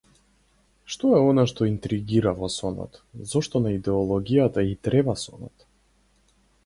[0.93, 2.97] Што е она што интригира во сонот,
[3.35, 5.69] зошто на идеологијата и треба сонот?